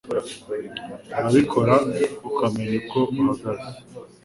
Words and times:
urabikora 1.17 1.75
ukamenya 2.27 2.75
uko 2.81 2.99
uhagaze 3.19 3.69